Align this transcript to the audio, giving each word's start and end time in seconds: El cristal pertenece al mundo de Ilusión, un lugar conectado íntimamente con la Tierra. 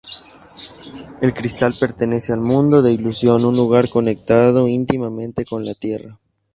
El 1.21 1.31
cristal 1.35 1.73
pertenece 1.79 2.33
al 2.33 2.39
mundo 2.39 2.81
de 2.81 2.91
Ilusión, 2.91 3.45
un 3.45 3.55
lugar 3.55 3.87
conectado 3.87 4.67
íntimamente 4.67 5.45
con 5.45 5.63
la 5.63 5.75
Tierra. 5.75 6.19